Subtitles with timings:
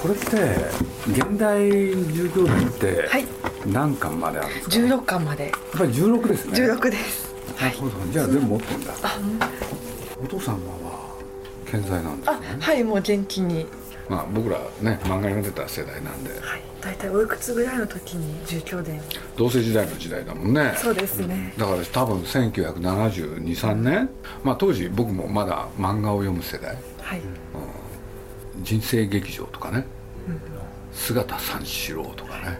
[0.00, 0.26] これって
[1.10, 3.24] 現代従業員ってはい。
[3.66, 5.46] 何巻まであるんですか、16巻まで。
[5.46, 6.52] やっぱり16ですね。
[6.52, 7.34] 16です。
[7.60, 7.92] なるほど。
[8.12, 8.92] じゃあ全部持ってんだ。
[10.22, 11.16] お父様は
[11.66, 13.66] 健在なんですあねはいもう元気に。
[14.08, 16.30] まあ僕らね漫画読んでた世代なんで。
[16.30, 16.62] はい。
[16.80, 19.02] 大体おいくつぐらいの時に住居伝
[19.36, 20.74] 同棲時代の時代だもんね。
[20.76, 21.52] そうですね。
[21.58, 24.08] だから多分1972,3年。
[24.44, 26.78] まあ当時僕もまだ漫画を読む世代。
[27.02, 27.20] はい。
[28.62, 29.84] 人生劇場とかね、
[30.92, 32.58] 姿三四郎とかね、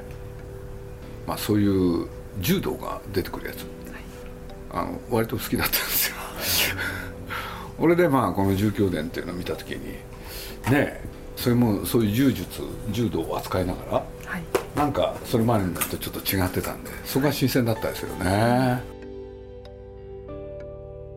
[1.26, 2.08] まあ、そういう
[2.40, 3.66] 柔道が出てくるやつ、
[4.70, 6.16] あの割と好きだったんですよ。
[7.78, 9.98] 俺でまあこの「重教伝」っていうのを見た時にね
[10.70, 11.00] え
[11.36, 14.42] それもそういう柔術柔道を扱いながらはい。
[14.74, 18.82] なんかそれまでのとちょっと違ってたんでそこが新鮮だったですよね。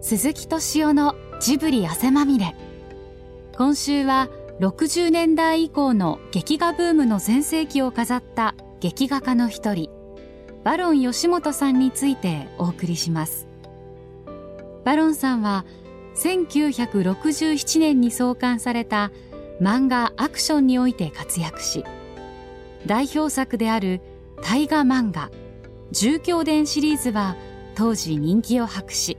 [0.01, 2.55] 鈴木敏夫のジブリ汗まみれ。
[3.55, 4.29] 今週は
[4.61, 9.89] 60年代以降の劇画ブームの全盛期を飾った劇画家の一人
[10.63, 13.47] バロン吉本さんについてお送りします。
[14.85, 15.65] バロンさんは
[16.15, 19.11] 1967年に創刊された
[19.59, 21.83] 漫画アクションにおいて活躍し
[22.85, 23.99] 代表作である
[24.43, 25.31] 大河漫画
[25.91, 27.35] 「重教伝」シリーズは
[27.73, 29.17] 当時人気を博し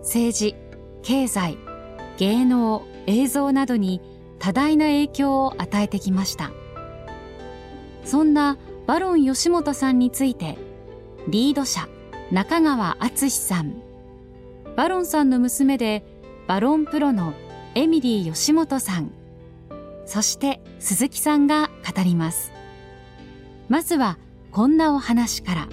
[0.00, 0.54] 政治
[1.02, 1.58] 経済
[2.16, 4.00] 芸能映像などに
[4.44, 6.52] 多大な影響を与えてきました。
[8.04, 10.58] そんなバロン吉本さんについて
[11.28, 11.88] リード者
[12.30, 13.80] 中川敦さん。
[14.76, 16.04] バロンさんの娘で
[16.46, 17.32] バロンプロの
[17.74, 19.12] エミリー吉本さん。
[20.04, 22.52] そして鈴木さんが語ります。
[23.70, 24.18] まずは
[24.52, 25.68] こんなお話から。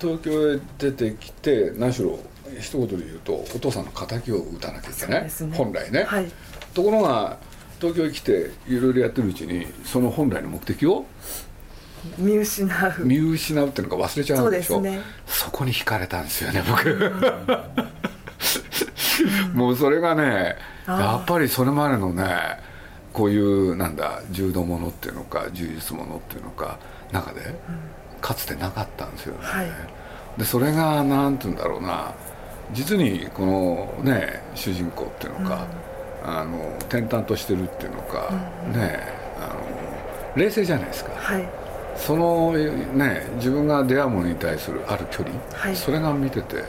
[0.00, 2.18] 東京へ出てきて何しろ
[2.60, 5.30] 一言で言うとお父さんの敵を打たなきゃいけない、ね。
[5.54, 6.30] 本来ね、はい。
[6.74, 7.38] ところが
[7.80, 11.06] 東京へ来ていろいろやってるうちにその本来の目的を？
[12.18, 13.04] 見失う。
[13.04, 14.74] 見失うっていうのが忘れちゃうんでしょ？
[14.74, 15.02] そうですね。
[15.26, 17.12] そこに惹かれたんですよね僕。
[19.54, 20.56] もうそれがね
[20.86, 22.24] やっぱりそれまでのね
[23.12, 26.78] こういうなんだ柔道ものっていうのか柔術ものっていうのか
[27.12, 27.54] 中で、
[28.24, 29.66] かつてなかったんですよね、はい。
[30.38, 32.14] でそれがなんて言うんだろうな。
[32.72, 35.66] 実にこのね主人公っていうのか、
[36.24, 38.30] あの転々としてるっていうのか、
[38.72, 41.46] ねあの冷静じゃないですか、はい。
[41.96, 45.76] そのね自分が出会うものに対するある距離、はい。
[45.76, 46.64] それが見てて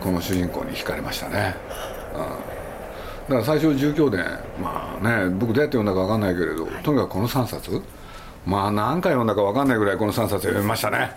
[0.00, 1.54] この主人公に惹かれましたね、
[2.14, 2.26] うん、だ
[3.28, 4.24] から最初重教伝
[4.60, 7.80] まあね僕どうやって読んだか分かんないけれど、とにかくこの3冊
[8.46, 11.12] まあ何回読んだか分かんないぐらいこの3冊読みましたね。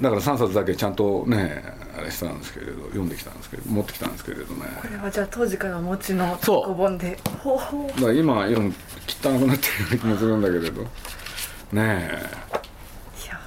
[0.00, 1.62] だから3冊だけちゃんとね
[1.98, 4.64] あれしたんですけれど読んできたんですけれど持ってきたんですけれどね。
[4.80, 7.18] これはじゃあ当時からお持ちの単行本で。
[7.42, 7.58] ほう。
[7.58, 8.72] ほうだから今読む
[9.06, 10.82] 汚くなってるような気もするんだけれど。
[10.82, 10.88] ね
[11.74, 12.22] え。
[13.24, 13.40] いや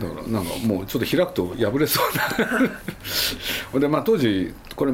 [0.00, 3.80] だからなんかもうちょっと開くと破れそうな。
[3.80, 4.92] でまあ当時これ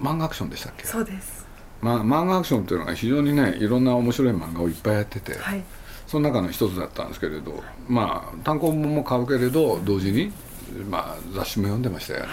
[0.00, 1.46] 漫画アクションでしたっけ、そうです。
[1.80, 5.62] まあ、漫画アクションっていうのが非常にねいろんな面白い漫画をいっぱいやってて、はい
[6.06, 10.32] その中の一つだったんですけれどまあ単行本も買うけれど同時に、
[10.88, 12.28] まあ、雑誌も読んでましたよね、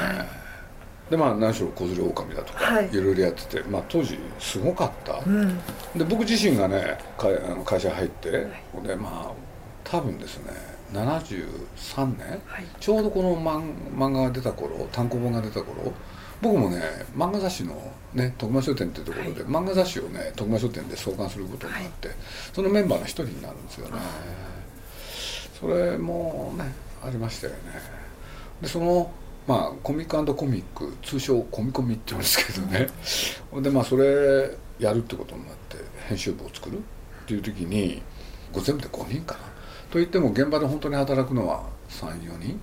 [1.09, 2.89] でまあ何しろ「小連狼」だとか、はい。
[2.89, 5.57] い、ろいろやってて、まあ、当時すごかった、うん。
[5.95, 8.47] で僕自身がね会あの会社入って、
[8.85, 9.31] でまあ
[9.83, 10.53] 多分ですね
[10.93, 12.65] 73年、はい。
[12.79, 15.91] ちょうどこの漫漫画が出た頃単行本が出た頃
[16.41, 16.81] 僕もね
[17.15, 17.75] 漫画雑誌の
[18.13, 22.09] ね徳間書店っていうところで、漫画雑誌をね徳間書店で創刊することになって、
[22.53, 23.93] そのメンバーの一人になるんですよね。
[25.59, 26.65] それもね
[27.05, 27.59] ありましたよね。
[28.61, 29.11] でその
[29.47, 32.87] まあコミックコミック通称コミコミって言うんですけどね。
[33.61, 36.81] でまあそれやるってことになって編集部を作るっ
[37.27, 38.01] ていう時に
[38.53, 39.41] 全部で5人かな。
[39.91, 42.59] といっても現場で本当に働くのは34人。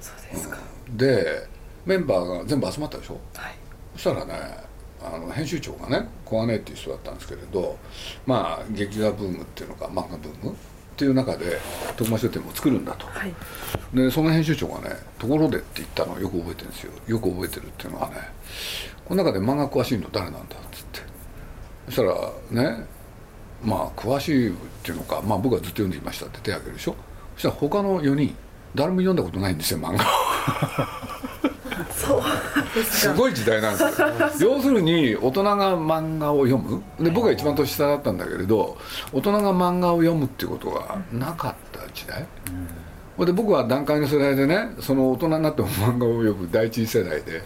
[0.00, 0.58] そうですか、
[0.90, 1.46] で
[1.86, 3.14] メンバーが全部集まったでしょ？
[3.34, 3.54] はい。
[3.96, 4.34] そしたらね
[5.04, 7.76] あの編集長がね小金井っていう人だったんですけれど
[8.26, 10.52] まあ劇画ブームっていうのか漫画ブーム？
[10.52, 10.54] っ
[10.94, 11.58] ていう中で
[11.96, 13.06] 徳間書店も作るんだと。
[13.06, 13.34] はい。
[13.94, 16.92] でその編集長がね「ところで」って言ったのをよく覚えてるんですよ。
[17.06, 18.16] よく覚えてるっていうのはね
[19.04, 21.00] この中で漫画詳しいの誰なんだっつって。
[21.86, 22.14] そしたら
[22.72, 22.86] ね
[23.64, 24.52] まあ詳しいっ
[24.82, 26.96] ていうのか、まあ、僕はずっと読んでいましたって手を挙げるでしょ？
[27.36, 28.34] そしたら他の4人
[28.74, 31.48] 誰も読んだことないんですよ漫画を
[31.90, 32.22] そう
[32.74, 33.78] ですごい時代なんで
[34.34, 34.52] すよ。
[34.52, 36.82] 要するに大人が漫画を読む。
[37.00, 38.76] で僕が一番年下だったんだけれど
[39.12, 42.26] 大人が漫画を読むっていうことがなかった時代、
[43.16, 43.26] ほん。
[43.26, 47.42] で僕は段階の世代でねその大人になっても漫画を読む第一世代で。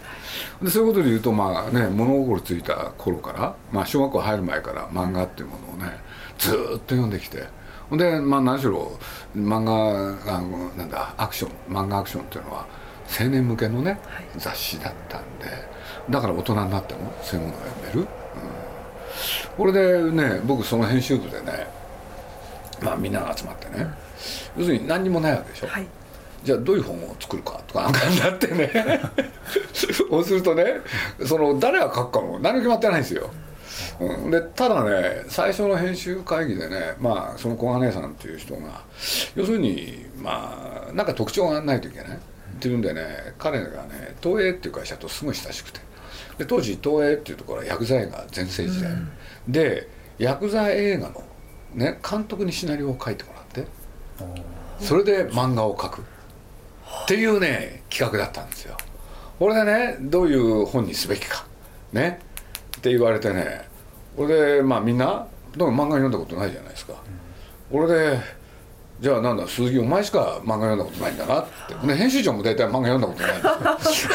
[0.61, 5.97] でそういうことで言うとまあね物心ついた頃から、まあ、小学校入る前から漫画っていうものをね
[6.37, 7.45] ずーっと読んできて。
[7.89, 8.91] ほんでまあ何しろ
[9.33, 12.67] 漫画あのなんだアクション漫画アクションっていうのは
[13.19, 13.99] 青年向けのね
[14.37, 15.45] 雑誌だったんで
[16.09, 18.07] だから大人になってもそういうものが読める、うん、
[19.57, 21.67] これでね僕その編集部でね
[22.81, 23.87] まあみんなが集まってね、
[24.55, 25.87] 要するに何にもないわけでしょ、はい。
[26.43, 29.01] じゃあどういう本を作るかとかなんかになってね
[29.73, 30.75] そうするとね
[31.25, 33.29] その誰が書くかも何も決まってないんですよ、
[33.99, 38.81] うん、でただね最初の編集会議でねまあその小金井さんっていう人が
[39.35, 42.19] 要するにまあなんか特徴がないといけない
[42.57, 43.33] っていうんでね。
[43.37, 45.79] 彼がね東映っていう会社とすごい親しくて。
[46.37, 48.91] で当時東映っていうところは薬剤映画全盛時代、
[49.47, 49.87] で
[50.19, 51.23] 薬剤映画の、
[51.73, 53.65] ね、監督にシナリオを書いてもらって
[54.79, 56.01] それで漫画を描く。
[56.01, 58.75] っていうね企画だったんですよ。
[59.39, 61.45] これでねどういう本にすべきか。
[61.93, 62.19] ね。
[62.77, 63.67] って言われてね。
[64.15, 66.93] これでまあみんな漫画読んだことないじゃないですか、
[67.71, 68.19] これで
[68.99, 71.45] じゃあなんだ鈴木お前しか漫画読んだことないんだなっ
[71.81, 74.11] て、ね、編集長も大体漫画読んだことないんですよ。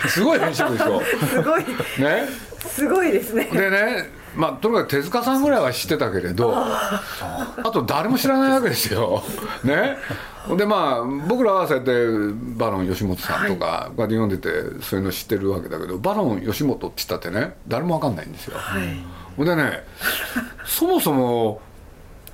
[0.08, 1.64] すごい編集部でしょすごい。
[1.64, 2.28] ね？
[2.60, 3.44] すごいですね。
[3.52, 7.02] でねまあとにかく手塚さんぐらいは知ってたけれどあ
[7.72, 9.22] と誰も知らないわけですよ。
[9.64, 9.96] ね？
[10.56, 11.92] でまあ僕らはそうやって
[12.56, 14.48] バロン吉本さんとかこうやって読んでて
[14.82, 18.56] そういうの知ってるわけだけどバロン吉本って言ったってね誰も分かんないんですよ。
[18.56, 19.44] はい。
[19.44, 19.84] でね
[20.64, 21.60] そもそも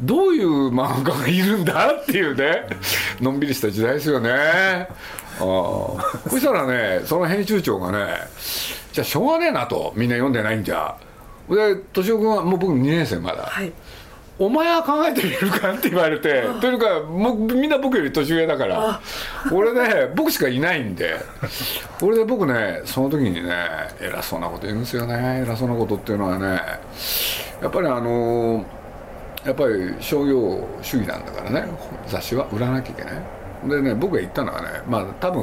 [0.01, 2.67] どういう漫画がいるんだっていうね。
[3.21, 4.31] のんびりした時代ですよね。
[4.31, 4.89] あ
[5.39, 5.45] あ。
[6.29, 8.15] そしたらねその編集長がね
[8.93, 10.97] じゃあしょうがねえなとみんな読んでないんじゃ。
[11.49, 13.73] で敏夫君はもう僕2年生まだ、はい。
[14.37, 19.01] お前は考えてみるかって言われてというかもうみんな僕より年上だから
[19.53, 21.21] 俺ね僕しかいないんで。
[22.03, 23.53] 俺で僕ねその時にね
[24.01, 25.43] 偉そうなこと言うんですよね。
[25.47, 26.61] 偉そうなことっていうのはね
[27.63, 28.67] やっぱりあの
[29.45, 31.67] やっぱり商業主義なんだからね
[32.07, 32.47] 雑誌は。
[32.53, 33.15] 売らなきゃいけない。
[33.69, 35.43] でね僕が言ったのはねまあ多分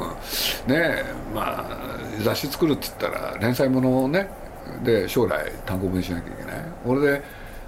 [0.66, 1.02] ね
[1.34, 4.28] まあ雑誌作るって言ったら連載ものをね
[4.84, 6.54] で将来単行本にしなきゃいけない。
[6.84, 7.22] 俺で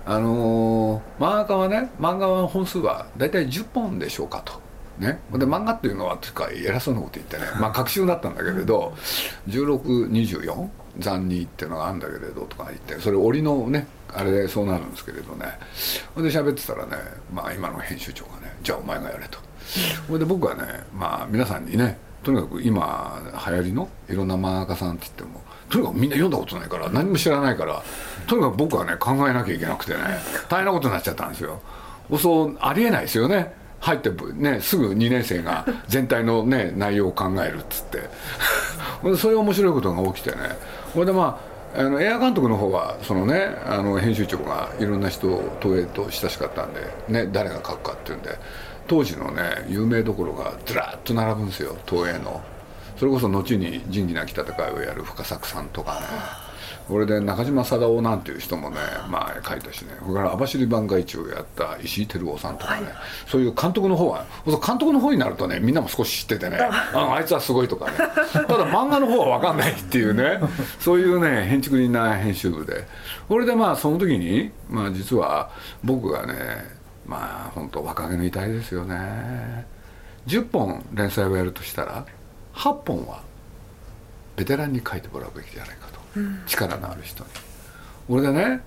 [0.06, 4.63] あのー漫画家はね漫画は本数は大体10本でしょうかと。
[4.98, 7.44] ね、で漫画っていうのはというか偉そうなこと言ってね。
[7.60, 8.94] まあ隔週だったんだけれど
[9.48, 10.68] 1624
[10.98, 15.46] 残2っていうのがあるんだけれどとか言ってそれ折のねあれでそうなるんですけれどね。
[16.14, 16.92] ほんで喋ってたらね、
[17.32, 19.38] まあ、今の編集長がねじゃあお前がやれと。
[20.08, 20.62] ほんで僕はね
[20.94, 27.82] まあ皆さんにねとにかく今流行りのいろんな漫画家さんって言ってもとにかくみんな読んだことないから何も知らないから
[28.26, 29.98] とにかく僕はね考えなきゃいけなくてね
[30.48, 31.60] 大変なことになっちゃったんですよ。
[32.18, 33.63] そうありえないですよね。
[33.84, 38.08] 入ってねすぐ2年生が 全体のね内容を考えるっつって。
[39.18, 40.38] そういう面白いことが起きてね。
[40.94, 41.38] これでま
[41.74, 48.38] ああの映画監督の方はそのねあの編集長がいろんな人を東映と親しかったんで、ね、誰が書くかっていうんで
[48.86, 52.40] 当時のね有名どころがずらっと並ぶんですよ東映の。
[52.96, 56.06] それこそ後に仁義なき戦いをやる深作さんとかね
[56.88, 58.76] これで中島貞夫なんていう人もね、
[59.08, 59.94] まあ、書いたしね。
[60.00, 62.88] それから網走番外地をやった石井照夫さんとかね、
[63.26, 66.58] そういう監督の方は監督の方になるとねみんなも少し知っててね
[66.92, 67.92] ああいつはすごいとかね。
[67.96, 70.40] ただ漫画の方は分かんないっていうね。
[70.78, 72.86] そういうね変築な編集部で。
[73.28, 75.50] これでまあその時に、まあ、実は
[75.82, 76.34] 僕がね
[77.06, 79.66] まあ本当若気の至りですよね。
[80.26, 82.04] 10本連載をやるとしたら
[82.54, 83.20] 8本は
[84.36, 86.00] ベテランに書いてもらうべきじゃないかと、
[86.46, 87.30] 力のある人に。
[88.08, 88.60] 俺でね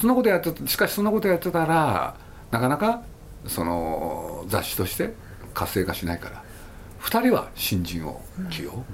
[0.00, 2.16] そんなことやってしかしそんなことやってたら
[2.50, 3.02] なかなか
[3.46, 5.12] その雑誌として
[5.54, 6.42] 活性化しないから。
[7.02, 8.84] 2人は新人を起用、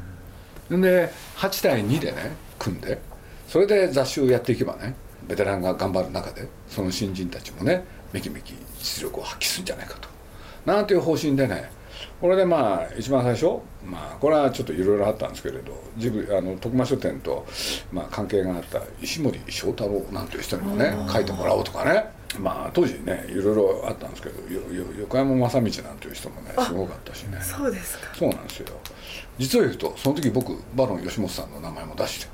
[0.70, 2.98] で8対2でね組んで
[3.46, 4.94] それで雑誌をやっていけばね
[5.26, 10.08] ベテランが頑張る中でその新人たちもねめきめき実力を発揮するんじゃないかと。
[10.64, 11.70] なんていう方針でね
[12.20, 17.46] これでまあ一番最初まあこれはちょっといろいろあったんですけれどジブあの徳間書店と
[17.92, 22.16] まあ関係があった石森章太郎なんていう人にもね書いてもらおうとかね。
[22.38, 27.38] まあ当時ねいろいろあったんですけどよよ横山正道なんていう人もねすごかったしね。
[27.40, 28.14] そうですか。
[28.14, 28.66] そうなんですよ。
[29.38, 32.30] 実を言うとその時僕バロン吉本さんの名前も出して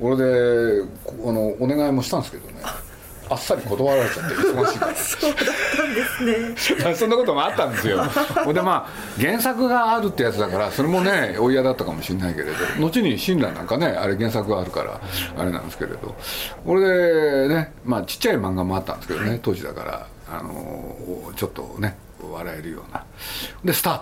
[0.00, 2.54] これでこあのお願いもしたんですけどね
[3.30, 4.94] あっさり断られちゃって忙しいから。
[4.94, 5.44] そうだっ
[5.76, 6.94] たんですね。
[6.96, 8.02] そんなこともあったんですよ。
[8.44, 15.00] ほ んでまあ原作があるってやつだからそれもねお嫌だったかもしれないけれど後に親鸞なんかねあれ原作があるから
[15.36, 16.14] あれなんですけれど。
[16.64, 20.96] これでねまあちっちゃい漫画もあったんですけどね当時だからあの
[21.36, 23.04] ちょっとね笑えるような。
[23.64, 24.00] でスター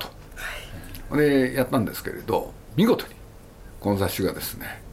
[1.11, 3.14] ト、でやったんですけれど見事に
[3.80, 4.86] この雑誌がですね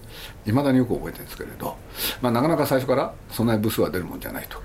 [0.45, 1.75] いまだによく覚えてるんですけれど、
[2.21, 4.59] まあ、なかなか最初からそんなに部数は出るもんじゃないと、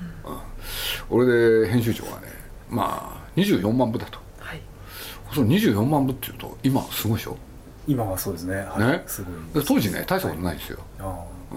[1.10, 1.18] うん。
[1.18, 2.28] 俺で編集長がね
[2.68, 4.18] まあ24万部だと。
[4.38, 4.60] はい。
[5.32, 7.36] その24万部っていうと今すごいでしょ、
[7.86, 8.56] 今はそうですね。
[8.56, 8.80] はい。
[8.80, 9.02] ね？
[9.06, 11.56] すごいで当時ね大したことないんですよ、あうん。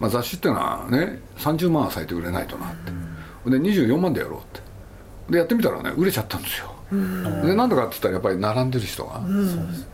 [0.00, 2.74] まあ、雑誌っていうのはね30万は咲いて売れないとなっ
[3.44, 4.68] て、で24万でやろうって。
[5.30, 9.20] でやってみたらね売れちゃったんですよ、でなんでかって言ったらやっぱり並んでる人が、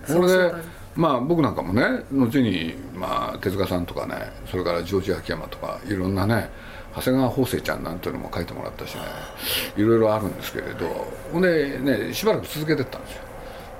[0.06, 0.54] それで
[0.96, 4.14] まあ僕なんかもね後に、まあ、手塚さんとかね
[4.50, 6.50] それからジョージ秋山とかいろんなね
[6.94, 9.02] 長谷川芳生ちゃんなんていうのも書いてもらったしね
[9.76, 10.88] いろいろあるんですけれど
[11.32, 13.22] ほんでねしばらく続けてったんですよ。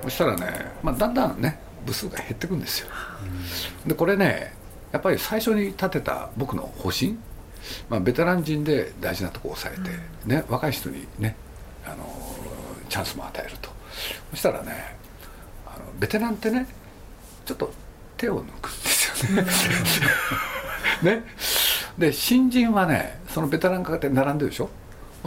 [0.03, 0.47] そしたらね、
[0.83, 2.89] まあ、だんだんね部数が減ってくんですよ。
[3.87, 4.53] でこれね
[4.93, 7.17] やっぱり最初に立てた僕の方針、
[7.89, 11.37] まあ、ベテラン人で大事なとこを抑えて、ね、若い人にね
[11.87, 12.05] あの
[12.89, 13.71] チャンスも与えると。
[14.31, 14.97] そしたらね
[15.67, 16.67] あのベテランってね
[17.45, 17.73] ちょっと
[18.17, 19.47] 手を抜くんですよね。
[21.03, 21.25] ね。
[21.99, 24.71] で新人はねそのベテランかって並んでるでしょ？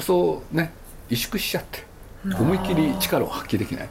[0.02, 0.72] そうね
[1.10, 1.84] 萎縮しちゃって
[2.40, 3.90] 思いっきり力を発揮できない。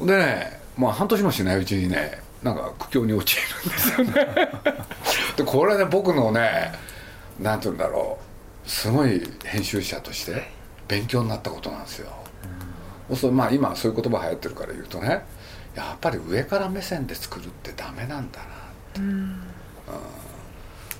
[0.00, 4.48] でねまあ半年もしないうちにねなんか苦境に陥るんですよね。
[5.36, 6.72] でこれね僕のね
[7.38, 8.24] なんて言うんだろう。
[8.68, 10.48] すごい編集者として
[10.86, 12.12] 勉強になったことなんですよ、
[13.16, 15.24] そうまあ今そういう言葉流行ってるから言うとね
[15.74, 18.48] やっぱり上から目線で作るってダメなんだなっ
[18.92, 19.40] て、うん。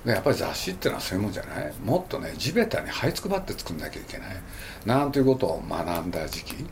[0.05, 1.75] でやっぱり雑誌っていうのはそういうもんじゃない？
[1.85, 4.29] もっとね地べたに這いつくばって作んなきゃいけない。
[4.87, 6.67] なんていうことを学んだ時期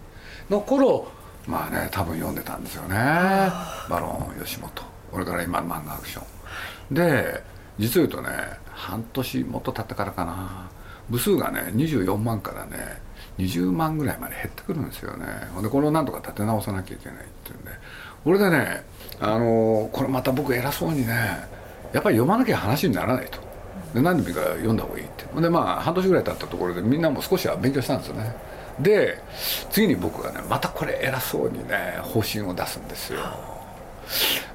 [0.48, 1.08] の頃
[1.46, 2.96] まあね多分読んでたんですよね。
[2.96, 4.70] バロン吉本
[5.10, 6.22] これから今漫画アクショ
[6.90, 6.94] ン。
[6.94, 7.42] で
[7.78, 8.30] 実を言うとね
[8.70, 10.70] 半年もっと経ってからかな。
[11.10, 13.00] 部数がね24万からね
[13.38, 15.26] 20万ぐらいまで減ってくるんですよね。
[15.54, 17.70] ほんでこれをなんとか立て直さなきゃいけないっていうんで
[18.28, 18.84] これでね
[19.20, 21.14] あのこれまた僕偉そうにね
[21.94, 23.38] やっぱり読まなきゃ話にならないと。
[23.94, 25.40] で何でもいいから読んだ方がいいって。
[25.40, 28.36] でまあ半年ぐらい経ったところでみんなも少しは勉強したんですよね。
[28.80, 29.18] で
[29.70, 33.20] 次に僕がねまたこれ偉そうにね方針を出すんですよ。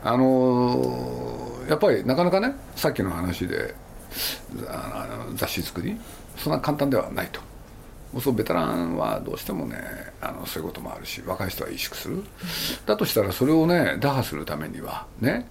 [0.03, 3.73] あのやっぱりなかなかねさっきの話で
[4.67, 5.99] あの雑誌作り
[6.37, 7.41] そんな簡単ではないと。
[8.21, 9.77] そうベテランはどうしてもね
[10.21, 12.23] あのそういうこともあるし若い人は萎縮する、
[12.85, 15.47] だとしたらそれをね打破するためにはね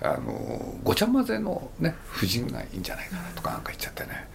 [0.00, 4.28] あのごちゃ混ぜのね婦人がいいんじゃないかなとかなんか言っちゃってね。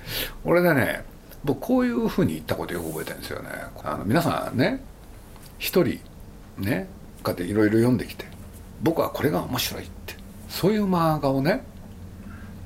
[0.44, 1.04] 俺でね
[1.44, 3.50] 僕こういうふうに言ったことよく覚えてるんですよね。
[3.84, 4.84] あの皆さんね
[5.58, 6.00] 一人
[6.58, 6.88] ね
[7.24, 8.26] こうやっていろいろ読んできて
[8.82, 10.16] 僕はこれが面白いって
[10.50, 11.64] そういう漫画をね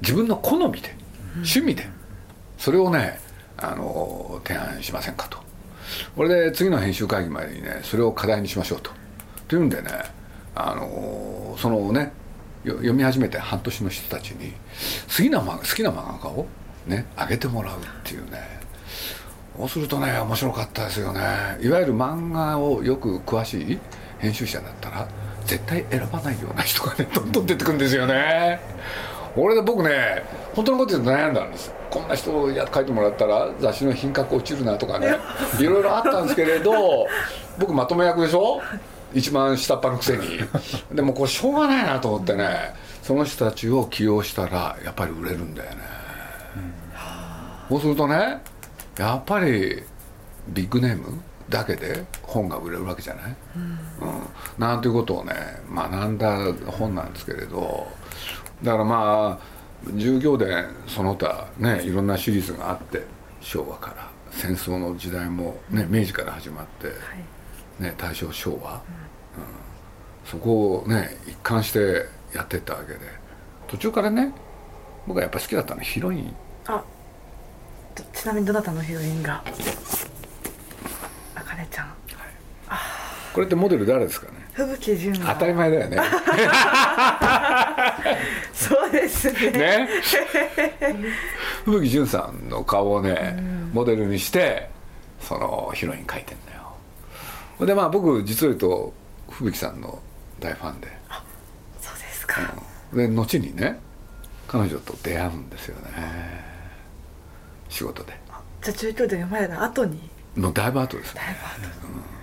[0.02, 0.96] 自分の好みで
[1.36, 1.88] 趣味で
[2.58, 3.20] それをね
[3.58, 5.38] あの提案しませんかと。
[6.16, 8.92] これで次の編集会議までにねそれを課題にしましょうと。
[9.48, 9.90] というんでね
[10.56, 12.12] あのそのね
[12.66, 14.52] 読み始めて半年の人たちに
[15.08, 16.48] 好きな漫画好きな漫画家を
[16.88, 18.56] ね上げてもらうっていうね。
[19.58, 21.22] そうするとね面白かったですよね。
[21.62, 23.80] いわゆる漫画をよく詳しい
[24.20, 25.08] 編集者だったら
[25.46, 28.60] 絶対選ばないような人がねどんどん出てくるんですよね。
[29.38, 30.24] 俺で僕ね
[30.56, 31.72] 本当のこと言うと悩んだんです。
[31.90, 35.16] こんな人や書いてもらったら雑誌の品格落ちるなとかね
[35.60, 37.08] いろいろあったんですけれど
[37.58, 38.62] 僕まとめ役でしょ？
[39.14, 40.40] 一番下っ端のくせに。
[40.92, 45.78] でもこれしょうがないなと思ってねその人たちを起用したらやっぱり売れるんだよね、
[47.70, 48.42] そうするとね
[48.98, 49.84] やっぱり
[50.50, 53.80] ビッグネームだけで本が売れるわけじゃない、うん。
[54.58, 55.34] なんていうことをね
[55.74, 56.38] 学んだ
[56.72, 57.88] 本なんですけれど
[58.66, 59.46] だからまあ
[59.94, 63.04] 従業伝その他ねいろんなシリーズがあって
[63.40, 66.88] 昭和から戦争の時代も、ね、明治から始まって、
[67.80, 68.82] ね、大正昭和、うん。
[70.26, 73.00] そこをね一貫してやってったわけで。
[73.68, 74.34] 途中からね
[75.08, 76.36] 僕はやっぱ好きだったのはヒロイン。
[76.66, 76.84] あ。
[78.14, 79.44] ちなみにどなたのヒロインが？
[81.36, 81.94] あかねちゃん。
[83.34, 84.35] これってモデル誰ですかね？
[84.56, 85.98] 吹雪純当たり前だよね。
[88.54, 89.52] そうですね。
[89.52, 89.90] ね。
[91.66, 93.38] 吹雪純さんの顔をね
[93.74, 94.70] モデルにして
[95.20, 96.74] そのヒロイン描いてんだよ。
[97.66, 98.94] でまあ僕実を言うと
[99.30, 100.02] 吹雪さんの
[100.40, 100.88] 大ファンで。
[101.82, 102.54] そうですか、
[102.94, 103.78] で後にね
[104.48, 105.90] 彼女と出会うんですよね。
[107.68, 108.18] 仕事で。
[108.62, 110.10] じゃあ中京で読まれた後に。
[110.38, 111.22] のだいぶ後ですね。
[111.26, 111.90] だいぶ後。
[111.90, 112.15] まあ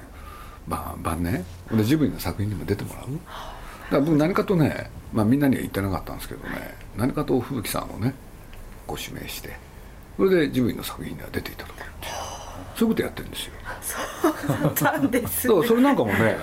[0.68, 1.44] 晩ね。
[1.72, 3.04] でジブリの作品にも出てもらう。
[3.04, 3.16] だか
[3.90, 6.74] ら僕何かとね、まあ、みんなには言ってなかったんですけどね。
[6.96, 8.14] 何かと吹雪さんをね
[8.86, 9.56] ご指名して。
[10.16, 11.88] それでジブリの作品には出ていただくっていう
[12.76, 13.52] そういうことやってるんですよ。
[14.74, 16.36] たんですそうそれなんかもね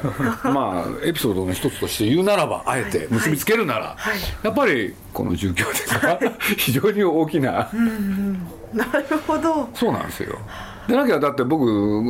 [0.43, 4.17] まあエピソードの一つとして言うならばあえて結びつけるなら、はい。
[4.43, 7.69] やっぱりこの状況でが非常に大きな、
[8.73, 9.69] なるほど。
[9.73, 10.37] そうなんですよ
[10.89, 11.65] でなきゃだって僕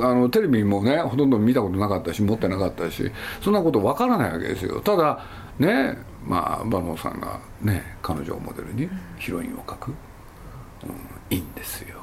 [0.06, 4.80] あのテレビもねほとんど見たことなかったし持ってなかったしそんなことわからないわけですよ。
[4.80, 5.26] ただ
[5.60, 9.96] ねまあ馬野さんがね彼女をモデルにヒロインを描く、うん、
[11.30, 11.98] いいんですよ。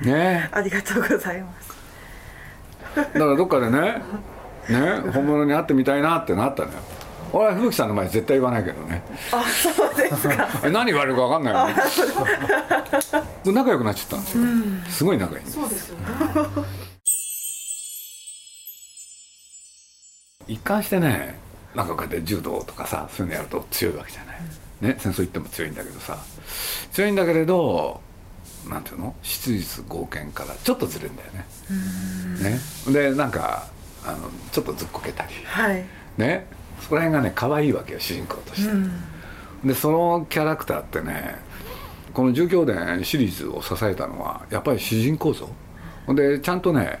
[0.00, 0.48] ね。
[0.52, 1.72] ありがとうございます。
[2.96, 4.02] だからどっかでね
[4.68, 6.78] ね本物に会ってみたいなってなったのよ
[7.32, 9.02] 俺は吹雪さんの前絶対言わないけどね。
[9.32, 10.48] あそうですか。
[10.64, 11.74] え何言われるか分かんないよね。
[13.52, 14.44] 仲良くなっちゃったんですよ、
[14.90, 16.04] すごい仲いいそうですよね。
[20.46, 21.38] 一貫してね
[21.74, 24.40] なんかこうやって柔道とかさそういうのやると強いわけじゃない、
[24.80, 26.18] ね戦争行っても強いんだけどさ。
[26.92, 28.00] 強いんだけれど
[28.68, 29.14] なんていうの？
[29.22, 31.46] 質実剛健からちょっとずれるんだよね。
[32.50, 32.60] ね。
[32.92, 33.66] でなんか
[34.04, 35.32] あのちょっとずっこけたり。
[35.44, 35.84] はい。
[36.18, 36.46] ね
[36.82, 38.72] そこら辺がね可愛いわけよ主人公として、
[39.64, 41.36] でそのキャラクターってね
[42.12, 45.48] この「住居伝」シリーズを支えたのはやっぱり主人公像。
[46.06, 47.00] ほんでちゃんとね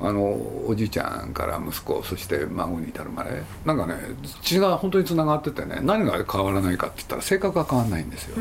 [0.00, 0.22] あの
[0.66, 3.94] おじいちゃんから息子そして孫に至るまでなんかね
[4.42, 8.36] 血が本当につながっててね何が変わらないかって言ったら性格が変わらないんですよ、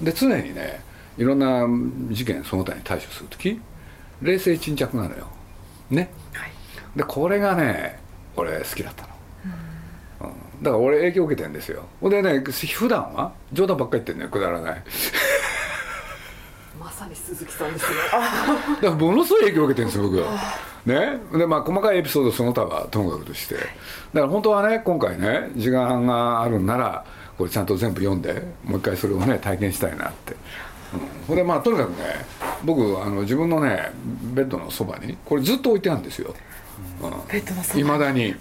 [0.00, 0.82] で常にね
[1.18, 1.66] いろんな
[2.10, 3.60] 事件その他に対処する時
[4.22, 5.28] 冷静沈着なのよ。
[5.90, 6.10] ね。
[6.32, 6.50] はい。
[6.96, 8.00] でこれがね
[8.36, 9.11] 俺好きだったの、うん
[10.62, 11.84] だから俺影響を受けてんですよ。
[12.00, 14.82] ほんでね普段は冗談ばっかり言ってんのよくだらない。
[16.78, 17.96] まさに鈴木さんですね。
[18.12, 20.18] だからものすごい影響を受けてるんですよ僕。
[20.18, 20.30] は
[20.86, 21.18] ね。
[21.36, 23.56] でまあ細かいエピソードその他はともかくとして。
[23.56, 23.66] だか
[24.14, 27.04] ら本当はね今回ね時間があるんなら
[27.36, 30.36] これちゃんと全部読んでもう一回それをね体験したいなって、
[30.94, 31.96] うん、ほんでまあとにかくね
[32.64, 33.90] 僕あの自分のね
[34.34, 36.34] ベッドのそばにこれずっと置いてあるんですよ。
[37.30, 38.38] ベッドのそばいまだに、うん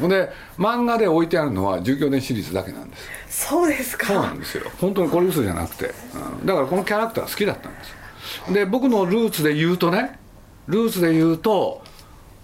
[0.00, 0.08] ほん。
[0.08, 3.46] で漫画で置いてあるのは住居伝シリーズだけなんです。
[3.46, 4.06] そうですか。
[4.06, 4.70] そうなんですよ。
[4.80, 5.92] 本当にこれ嘘じゃなくて、
[6.40, 6.46] うん。
[6.46, 10.18] だからこのキャラクター好きだったんですで僕のルーツで言うとね
[10.66, 11.82] ルーツで言うと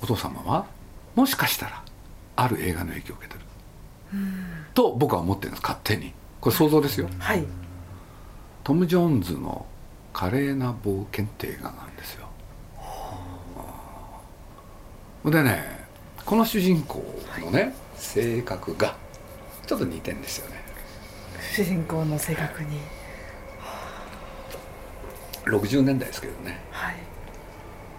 [0.03, 0.67] お父様は
[1.15, 1.83] もしかしたら
[2.37, 3.41] ある映画の影響を受けてる。
[4.75, 6.13] と僕は思ってるんです勝手に。
[6.41, 7.09] これ想像ですよ。
[7.19, 7.45] はい。
[8.65, 9.67] トム・ジョーンズの
[10.13, 12.29] 「華麗な冒険」って映画なんですよ。
[15.25, 15.87] でね
[16.25, 17.05] この主人公
[17.41, 18.97] のね性格が
[19.67, 20.57] ちょっと似てんですよね。
[21.53, 22.81] 主人公の性格に。
[25.45, 26.61] 60年代ですけどね。
[26.71, 26.97] はい。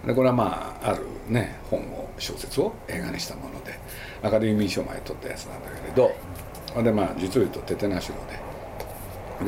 [0.05, 3.79] でこれはまああるね本を小説を映画にしたもので
[4.23, 8.39] アカデミー賞まで取ったやつなんだけれどでまあ実を言うとテテナシロでで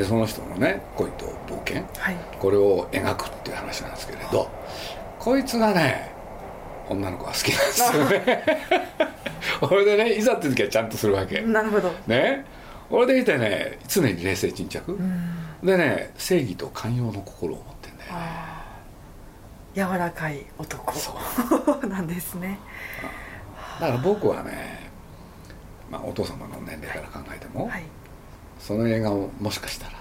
[0.03, 2.17] その人のね恋と冒険はい。
[2.39, 4.49] これを描くっていう話なんですけれど
[5.19, 6.11] こいつがね
[6.89, 8.45] 女の子が好きなんですよね。
[9.61, 11.41] 俺でねいざって時はちゃんとするわけ。
[11.41, 11.93] なるほど。
[12.07, 12.45] ね。
[12.89, 14.97] 俺でいてね常に冷静沈着。
[15.63, 18.17] でね正義と寛容の心を持ってんだよね。
[19.75, 20.93] 柔らかい男。
[20.93, 21.13] そ
[21.81, 21.87] う。
[21.87, 22.59] なんですね。
[23.79, 24.89] だから僕はね、
[25.89, 27.83] まあ、お父様の年齢から考えても、はい
[28.65, 29.93] その映画をもしかしたら。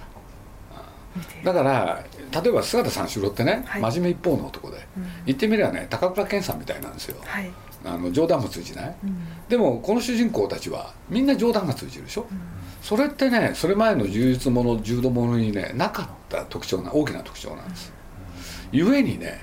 [1.45, 2.03] だから
[2.43, 3.83] 例えば姿三四郎ってね、はい。
[3.83, 5.07] 真面目一方の男で、うん。
[5.27, 7.51] 言ってみればね高倉健さんみたいなんですよ、はい。
[7.85, 9.17] あの冗談も通じない、うん。
[9.49, 12.27] でもこの主人公たちはみんな冗談が通じるでしょ、
[12.81, 17.93] それってねそれ前の柔術もの柔道ものにねなかった特徴な大きな特徴なんです、
[18.71, 19.41] ゆえにね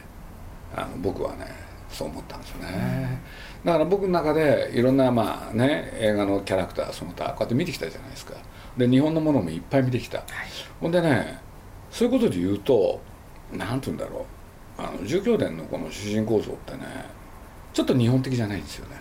[0.75, 1.45] あの僕はね
[1.91, 3.21] そう思ったんですよね、
[3.63, 8.33] だから僕の中でいろんなまあね映画のキャラクターその他こうやって見てきたじゃないですか
[8.77, 10.23] で日本のものもいっぱい見てきた、
[10.79, 11.39] ほんでね
[11.91, 13.01] そういうことで言うと
[13.53, 14.81] なんて言うんだろう。
[14.81, 16.79] あの住居伝のこの主人公像ってね
[17.73, 18.95] ちょっと日本的じゃないんですよね。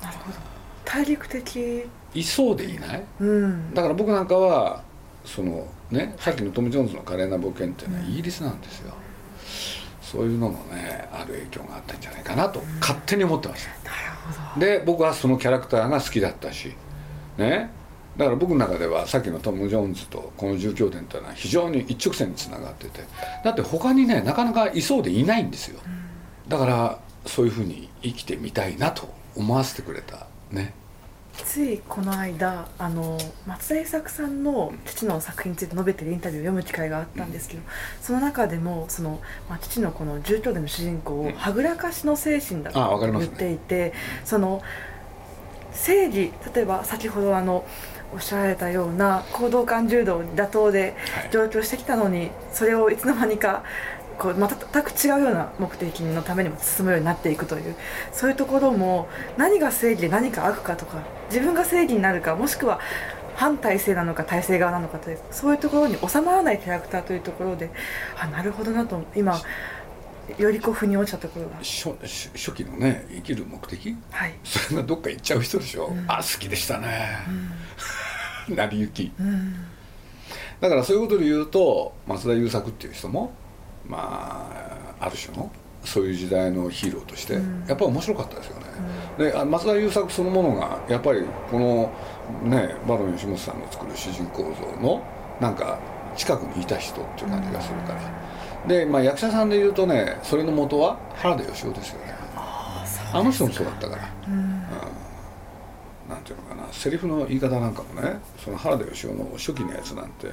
[0.00, 0.38] なるほど。
[0.84, 1.88] 大陸的。
[2.14, 3.04] いそうでいない？
[3.20, 3.74] うん。
[3.74, 4.82] だから僕なんかは
[5.24, 8.94] そのねさっきのトム・ジョーンズの華麗な冒険っていうのはイギリスなんですよ、
[10.00, 13.90] そういうのもねある影響があったんじゃないかなと勝手に思ってました。
[13.90, 14.02] なる
[14.54, 14.66] ほど。
[14.66, 16.72] で僕はそのキャラクターが好きだったし
[17.38, 17.70] ね
[18.16, 23.00] だから僕の中ではさっきのトム・ジョーンズとこの住居伝というのは非常に一直線につながってて。
[23.44, 25.80] だって他にねなかなかいそうでいないんですよ。
[26.48, 30.74] だからそういうふうに生きてみたいなと思わせてくれたね。
[31.32, 37.62] ついこの間あの松田優作さんの父の作品について述べてるインタビューを読む機会があったんですけど、
[38.02, 43.94] その中でもその、まあ、父のこの住居での主人公をはぐらかしの精神だと言っていて、
[44.24, 44.60] その
[45.72, 47.64] 正義例えば先ほどあの
[48.12, 51.30] おっしゃられたような行動感柔道に妥当ではい。
[51.30, 53.62] 上京してきたのにそれをいつの間にか
[54.18, 57.74] こう全く違うような目的のためにも進むようになっていくという
[58.12, 62.80] そういうところも何が正義で何か悪かとか自分が正義になるかもしくは
[63.36, 67.70] 反体制なのか体制側なのかというそういうところに収まらないキャラクターというところで
[68.18, 69.40] あなるほどなと今
[70.38, 71.56] よりこう腑に落ちたところが。
[71.56, 71.90] 初
[72.34, 77.16] 初期のね生きる目的、はい、それがどっか行っちゃう人でしょ、うん、あ好きでしたね、
[78.48, 79.54] うん、 成り行き、うん、
[80.60, 83.32] だからそういうことで言うと松田優作っていう人も
[83.86, 85.50] まあある種の
[85.84, 88.66] そういう時代のヒーローとして、やっぱり面白かったですよね、
[89.16, 91.90] で松田優作そのものがやっぱりこの
[92.44, 95.02] ねバロン吉本さんの作る主人公像の
[95.40, 95.78] なんか
[96.16, 98.00] 近くにいた人っていう感じがするから、
[98.66, 102.14] で、まあ、役者さんでいうとねそれの元は原田芳雄ですよね。
[103.12, 104.62] あの人もそうだったから、うん、うん、
[106.08, 106.60] なんていうのかな。
[106.72, 110.28] セリフの言い方なんかもねその原田芳雄の初期のやつなんて、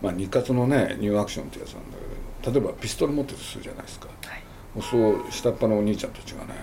[0.00, 1.98] まあ、日活のねニューアクションってやつなんだ
[2.42, 4.42] けど例えばピストル持ってるとするじゃないですか、はい、
[4.82, 6.54] そう下っ端のお兄ちゃんたちがね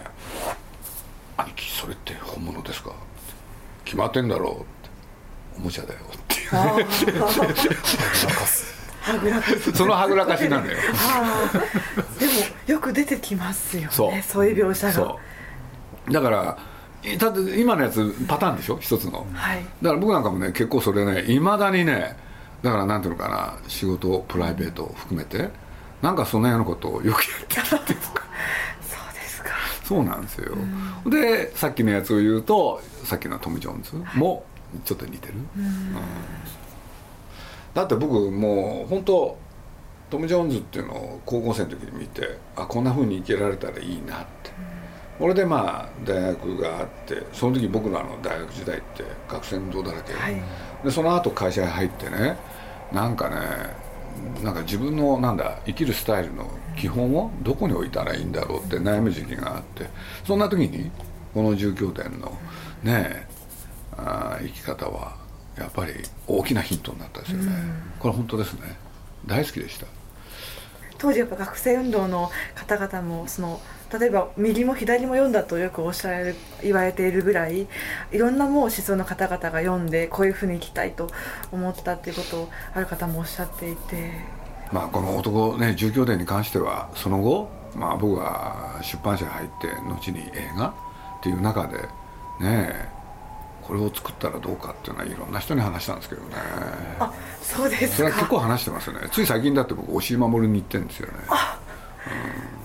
[1.37, 2.91] 「兄貴それって本物ですか?」
[3.85, 4.65] 決まってんだろう」って
[5.57, 6.49] 「おもちゃだよ」っていう
[9.73, 10.77] そのはぐらかしなんだよ
[12.19, 12.31] でも
[12.67, 14.23] よく出てきますよね。
[14.25, 14.45] そう。
[14.47, 15.15] いう描写が。
[16.11, 16.57] だから
[17.17, 18.77] だって今のやつパターンでしょ？
[18.79, 22.17] 一つの、はい、だから僕なんかもね結構それねいまだにね
[22.61, 23.57] だからなんていうのかな？
[23.67, 25.49] 仕事プライベートを含めて。
[26.01, 28.23] なんかその辺のことをよくやってるっていうか。
[28.81, 29.49] そうですか。
[29.83, 30.53] そうなんですよ、
[31.03, 34.45] うん、でさっきのやつを言うとさっきのトム・ジョーンズも
[34.85, 35.71] ちょっと似てる、うん、うん
[37.73, 39.37] だって僕もう本当
[40.09, 44.51] トム・ジョーンズっていうのを高校生の時に見てあこんなふうに生きられたらいいなって、
[45.19, 50.41] うん、俺でまあ大学があってその時僕のあの大学時代って学生運動だらけ、はい、
[50.83, 52.37] でその後会社に入ってね
[52.91, 53.35] なんかね
[54.43, 59.85] なんか自分のなんだ生きるスタイルの基本をどこに置いたらいいんだろうって悩む時期があって
[60.25, 60.91] そんな時に
[61.33, 62.37] この住居店の
[62.83, 63.27] ね
[63.95, 65.17] あ生き方は
[65.59, 65.93] やっぱり
[66.27, 68.77] 大きなヒントになったですよね、うん、これ本当ですね。
[69.25, 69.85] 大好きでした。
[70.97, 73.61] 当時やっぱ学生運動の方々もその
[73.97, 77.67] 例えば右も左も読んだとよくおっしゃる言われているぐらい
[78.11, 81.09] いろんなもう思想の方々が読んでこういうふうに生きたいと
[81.51, 84.11] 思ったっていうことをある方もおっしゃっていて。
[84.71, 90.73] まあこの男ね住居伝に関してはその後まあ僕は出版社に入って後に映画っ
[91.23, 91.77] ていう中で
[92.39, 92.89] ね
[93.69, 96.29] これを作ったらどうかっていうのはいろんな人に話したんですけどね。
[96.99, 98.97] あそうですそれは結構話してますね。
[99.11, 101.13] つい最近だって僕押井守に行ってるんですよね。
[101.27, 101.59] あ、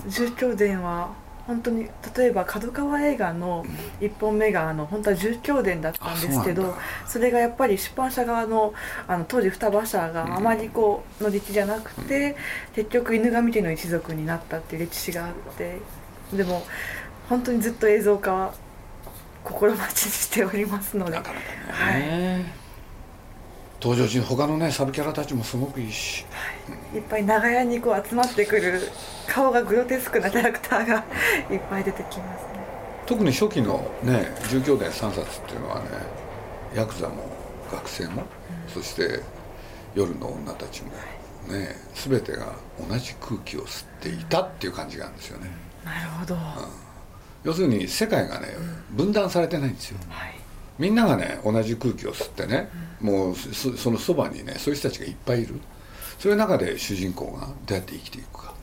[0.04, 1.12] うん、重教伝は
[1.46, 3.66] 本当に例えば角川映画の
[4.00, 6.74] 1本目があの本当は重教伝だったんですけど
[7.06, 8.72] それがやっぱり出版社側の
[9.06, 12.34] あの当時双葉社があまりこうの歴じゃなくて、
[12.74, 15.80] 結局犬神家の一族になったっていう歴史があって
[16.32, 16.64] でも
[17.28, 18.54] 本当にずっと映像化は
[19.44, 21.12] 心待ちにしておりますので。
[21.12, 22.44] なかなかね、はい、
[23.80, 28.80] 登場人他のねサブキャラたちもすごくいいし、はい、いっぱい長屋にこう集まってくる
[29.28, 31.04] 顔がグロテスクなキャラクターが
[31.50, 32.64] いっぱい出てきますね。
[33.06, 35.88] 特に初期のね「住居伝3冊」っていうのはね
[36.74, 37.22] ヤクザも
[37.70, 39.20] 学生も、うん、そして
[39.94, 40.90] 夜の女たちも
[41.52, 42.54] ね全てが
[42.88, 45.50] 同じ空気を吸っていたっていう感じがあるんですよね、
[45.84, 46.83] なるほど、うん
[47.44, 48.48] 要するに世界がね
[48.90, 50.34] 分断されてないんですよ、はい、
[50.78, 52.68] みんながね同じ空気を吸ってね、
[53.00, 55.60] うん、もうそのそばにねそういう人たちがいっぱいいる。
[56.18, 58.54] そういう中で主人公がどうやって生きていくか。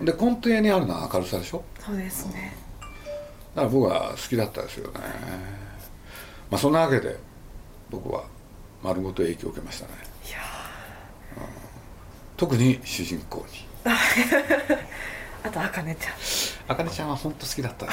[0.00, 1.62] で根底にあるのは明るさでしょ？
[1.78, 2.56] そうですね、
[3.54, 5.00] だから僕は好きだったですよね。
[6.50, 7.16] まあそんなわけで
[7.90, 8.24] 僕は
[8.82, 9.92] 丸ごと影響を受けましたね。
[10.26, 10.38] いや、
[11.36, 11.44] うん、
[12.36, 13.66] 特に主人公に
[15.44, 16.14] あとあかねちゃん。
[16.72, 17.92] あかねちゃんは本当好きだったね。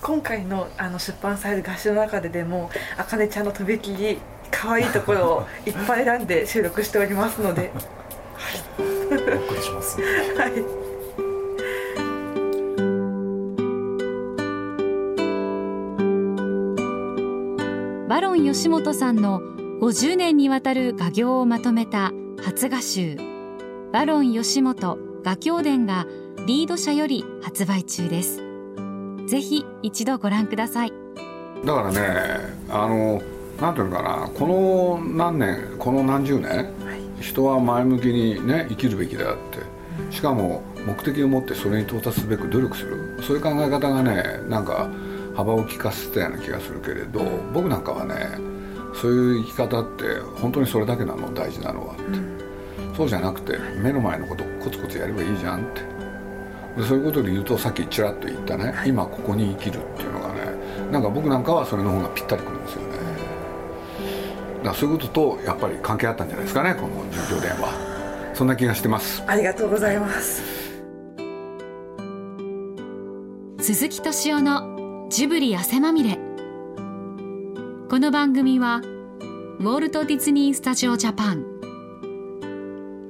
[0.00, 4.18] 今回のあの出版される画集の中ででもあかねちゃんのとびきり
[4.50, 7.60] 可愛いところをいっぱい選んで収録しておりますので。
[7.60, 7.72] はい。
[8.78, 10.52] お送りしますはい。
[18.08, 19.40] バロン吉本さんの
[19.80, 23.31] 50年にわたる画業をまとめた初画集
[23.92, 26.06] バロン吉本画教伝が
[26.46, 28.40] リード社より発売中です。
[29.26, 30.92] ぜひ一度ご覧ください。
[31.62, 32.00] だからね
[32.70, 33.20] あの
[33.60, 39.60] なんていうのかなこの何年この何十年、はい、人は前向きにね生きるべきだって。
[40.10, 43.22] しかも目的を持ってそれに到達すべく努力する。
[43.22, 44.88] そういう考え方がねなんか
[45.36, 47.20] 幅を利かせたような気がするけれど
[47.52, 48.14] 僕なんかはね
[48.94, 50.04] そういう生き方って
[50.40, 52.41] 本当にそれだけなの大事なのはって。
[52.96, 55.80] そうじゃなくて目の前のことコツコツやればいいじゃんって。
[56.76, 60.40] でそういうことで言うとさっきちらっと言ったね、今ここに生きるっていうのがね
[60.90, 62.88] なんか僕なんかはそれの方がぴったりくるんですよね。
[64.58, 69.22] だからそういうこととやっぱり関係あったんじゃないですかねこの住居電話そんな気がしてます。
[69.26, 70.42] ありがとうございます。
[73.60, 76.18] 鈴木敏夫のジブリ汗まみれ。
[77.90, 78.80] この番組は
[79.60, 81.51] ウォルト・ディズニー・スタジオ・ジャパン